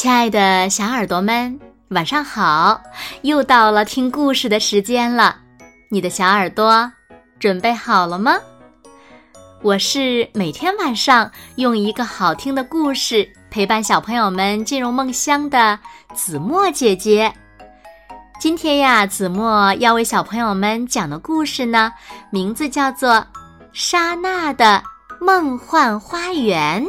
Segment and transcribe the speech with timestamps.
[0.00, 2.80] 亲爱的小耳朵们，晚上好！
[3.20, 5.36] 又到了听故事的时间了，
[5.90, 6.90] 你的小耳朵
[7.38, 8.32] 准备好了吗？
[9.60, 15.78] 我是每天晚上用一个好听的故事陪伴小朋友们进入梦乡的
[16.14, 17.30] 子墨姐姐。
[18.40, 21.92] 今天呀，子墨要为小朋友们讲的故事呢，
[22.30, 23.16] 名字叫做
[23.74, 24.82] 《莎娜的
[25.20, 26.82] 梦幻花园》。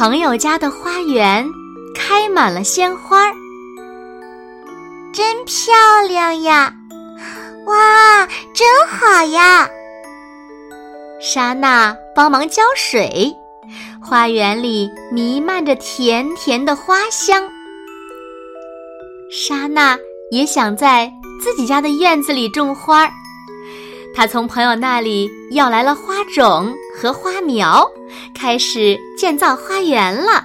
[0.00, 1.46] 朋友家的花园
[1.94, 3.30] 开满了鲜花，
[5.12, 5.74] 真漂
[6.08, 6.72] 亮呀！
[7.66, 9.68] 哇，真好呀！
[11.20, 13.30] 莎娜帮忙浇水，
[14.02, 17.46] 花园里弥漫着甜甜的花香。
[19.30, 19.98] 莎娜
[20.30, 23.06] 也想在自己家的院子里种花，
[24.14, 27.86] 她从朋友那里要来了花种和花苗。
[28.34, 30.44] 开始建造花园了。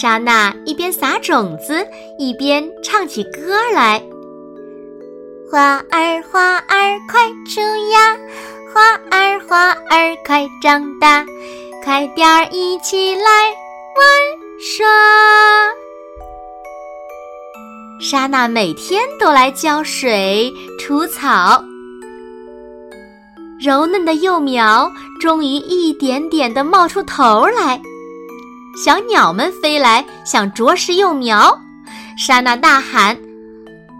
[0.00, 1.84] 莎娜一边撒种子，
[2.18, 4.00] 一边唱起歌来
[5.50, 8.16] ：“花儿花儿快出芽，
[8.72, 11.26] 花儿花儿快长大，
[11.84, 14.06] 快点儿一起来玩
[14.60, 14.86] 耍。”
[18.00, 21.64] 莎娜每天都来浇水、除草。
[23.60, 27.78] 柔嫩的幼苗终于一点点地冒出头来，
[28.82, 31.60] 小鸟们飞来想啄食幼苗。
[32.16, 33.14] 莎娜大喊：“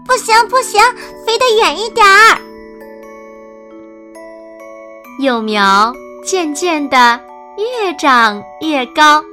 [0.07, 0.81] 不行不行，
[1.25, 2.41] 飞得远一点儿！”
[5.21, 5.93] 幼苗
[6.25, 7.19] 渐渐地
[7.57, 9.23] 越长越高，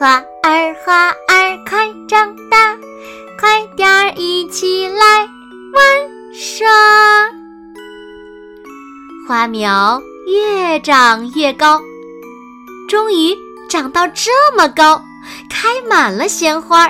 [0.00, 2.74] 花儿花儿快长大，
[3.38, 5.20] 快点儿一起来
[5.74, 5.84] 玩
[6.32, 6.66] 耍。
[9.28, 11.78] 花苗越长越高，
[12.88, 13.36] 终于
[13.68, 15.02] 长到这么高，
[15.50, 16.86] 开满了鲜花。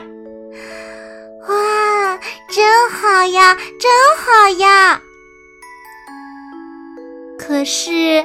[1.49, 5.01] 哇，真好呀，真好呀！
[7.41, 8.25] 可是，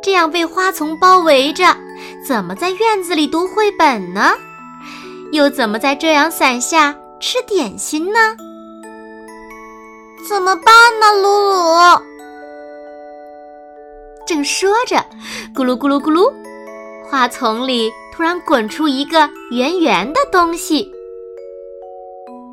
[0.00, 1.76] 这样被花丛包围着，
[2.24, 4.30] 怎么在院子里读绘本呢？
[5.32, 8.36] 又怎么在遮阳伞下吃点心呢？
[10.28, 12.09] 怎么办呢，鲁鲁？
[14.30, 15.04] 正说着，
[15.52, 16.32] 咕噜咕噜咕噜，
[17.04, 20.88] 花丛里突然滚出一个圆圆的东西。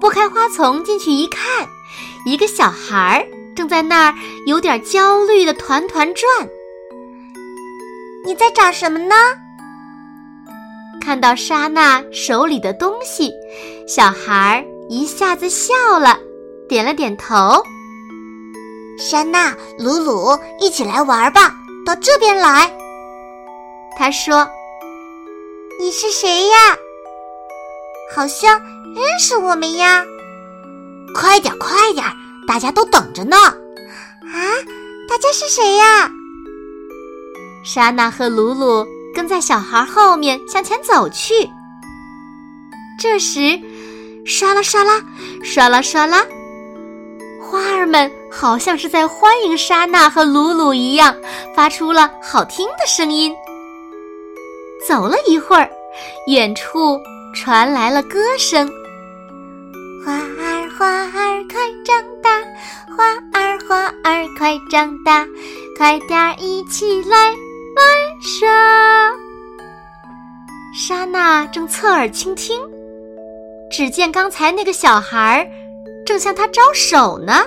[0.02, 1.68] 拨开花丛进去一看，
[2.26, 4.16] 一个小孩儿正在那儿
[4.48, 6.50] 有点焦虑的团团转。
[8.26, 9.14] 你在找什么呢？
[11.00, 13.32] 看到莎娜手里的东西，
[13.88, 16.18] 小孩儿一下子笑了，
[16.68, 17.62] 点了点头。
[18.98, 21.54] 莎娜、鲁鲁，一起来玩吧。
[21.88, 22.70] 到这边来，
[23.98, 24.46] 他说
[25.80, 26.76] ：“你是谁呀？
[28.14, 28.60] 好像
[28.94, 30.04] 认识我们呀！
[31.16, 32.06] 快点，快点，
[32.46, 33.38] 大家都等着呢！
[33.38, 34.36] 啊，
[35.08, 36.12] 大家是谁呀？”
[37.64, 41.50] 莎娜和鲁鲁跟在小孩后面向前走去。
[43.00, 43.40] 这时，
[44.26, 45.02] 唰啦唰啦，
[45.42, 46.26] 唰啦唰啦。
[47.42, 51.16] 花儿们好像是在欢迎莎娜和鲁鲁一样，
[51.56, 53.36] 发出了好听的声音。
[54.88, 55.68] 走了一会儿，
[56.28, 57.02] 远处
[57.34, 58.70] 传来了歌声
[60.06, 62.40] ：“花儿花儿快长大，
[62.96, 65.26] 花儿花儿快长大，
[65.76, 68.48] 快点儿一起来玩耍。”
[70.78, 72.62] 莎娜正侧耳倾听，
[73.72, 75.48] 只见刚才那个小孩儿。
[76.06, 77.44] 正向他招手呢，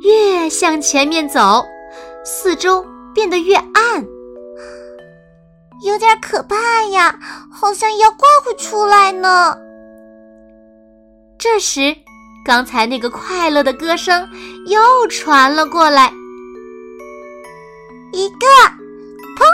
[0.00, 1.64] 越向前面走，
[2.24, 2.84] 四周
[3.14, 4.06] 变得越暗，
[5.84, 6.56] 有点可怕
[6.90, 7.18] 呀，
[7.50, 9.56] 好像要挂会出来呢。
[11.38, 11.96] 这时，
[12.44, 14.28] 刚才那个快乐的歌声
[14.66, 16.12] 又传了过来，
[18.12, 18.46] 一个，
[19.36, 19.44] 砰，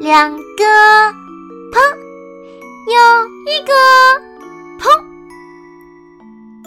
[0.00, 0.64] 两个，
[1.72, 1.80] 砰，
[2.86, 3.72] 又一个，
[4.78, 4.88] 砰。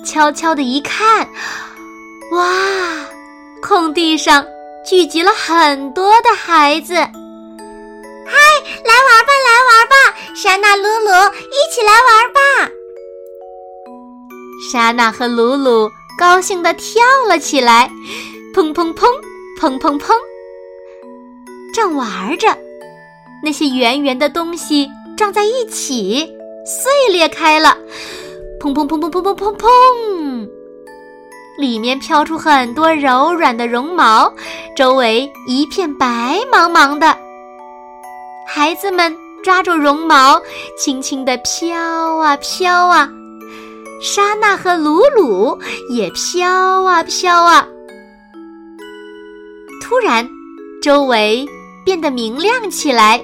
[0.03, 1.27] 悄悄的一看，
[2.33, 2.45] 哇，
[3.65, 4.45] 空地上
[4.85, 6.93] 聚集了很多的孩子。
[6.93, 7.07] 嗨，
[8.83, 9.95] 来玩吧，来玩吧！
[10.35, 11.09] 莎娜、鲁鲁，
[11.47, 12.39] 一起来玩吧！
[14.69, 15.89] 莎娜和鲁鲁
[16.19, 17.89] 高兴地跳了起来，
[18.53, 19.07] 砰砰砰，
[19.61, 20.11] 砰砰砰。
[21.73, 22.49] 正玩着，
[23.41, 26.29] 那些圆圆的东西撞在一起，
[26.65, 27.77] 碎裂开了。
[28.59, 30.49] 砰砰砰砰砰砰砰砰，
[31.57, 34.31] 里面飘出很多柔软的绒毛，
[34.75, 37.15] 周围一片白茫茫的。
[38.47, 40.41] 孩子们抓住绒毛，
[40.77, 43.09] 轻轻地飘啊飘啊。
[44.01, 45.57] 莎娜和鲁鲁
[45.89, 47.65] 也飘啊飘啊。
[49.81, 50.27] 突然，
[50.81, 51.47] 周围
[51.85, 53.21] 变得明亮起来，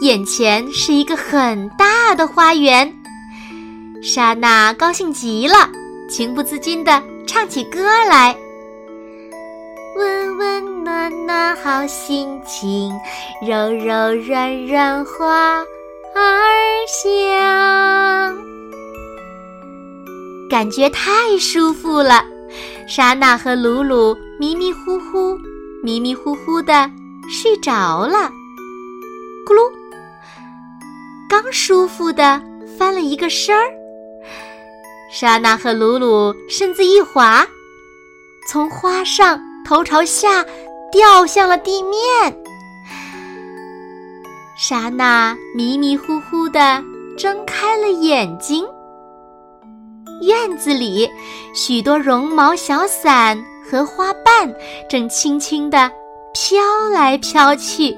[0.00, 2.90] 眼前是一个很大的花园。
[4.02, 5.68] 莎娜高兴极了，
[6.08, 8.36] 情不自禁地唱起歌来
[9.96, 12.92] ：“温温暖暖好心情，
[13.46, 15.64] 柔柔软软花
[16.14, 16.42] 儿
[16.86, 18.36] 香。”
[20.50, 22.24] 感觉太舒服了，
[22.86, 25.36] 莎娜和鲁鲁迷迷糊糊。
[25.82, 26.90] 迷迷糊糊的
[27.28, 28.30] 睡着了，
[29.46, 29.70] 咕噜，
[31.28, 32.40] 刚舒服的
[32.78, 33.66] 翻了一个身儿。
[35.16, 37.46] 莎娜和鲁鲁身子一滑，
[38.48, 40.44] 从花上头朝下
[40.90, 42.36] 掉向了地面。
[44.58, 46.82] 莎娜迷迷糊糊的
[47.16, 48.66] 睁开了眼睛。
[50.22, 51.08] 院子里，
[51.54, 53.40] 许多绒毛小伞。
[53.66, 54.54] 和花瓣
[54.90, 55.90] 正轻轻地
[56.34, 56.60] 飘
[56.92, 57.96] 来飘去。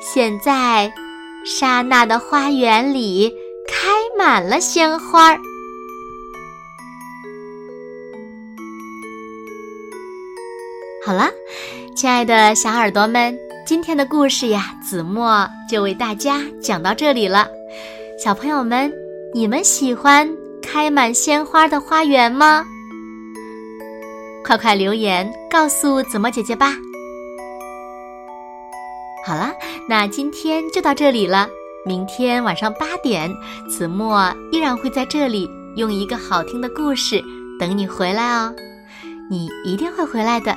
[0.00, 0.90] 现在，
[1.44, 3.30] 莎娜的花园里
[3.68, 5.38] 开满了鲜花儿。
[11.06, 11.28] 好了，
[11.94, 17.46] 亲爱的小耳朵们，今天的故事呀，子墨就为大家讲到这里了。
[18.18, 18.90] 小朋友们，
[19.34, 20.26] 你们喜欢
[20.62, 22.64] 开满鲜花的花园吗？
[24.46, 26.72] 快快留言告诉子墨姐姐吧！
[29.26, 29.52] 好了，
[29.86, 31.46] 那今天就到这里了。
[31.84, 33.30] 明天晚上八点，
[33.68, 35.46] 子墨依然会在这里
[35.76, 37.22] 用一个好听的故事
[37.60, 38.54] 等你回来哦。
[39.30, 40.56] 你一定会回来的，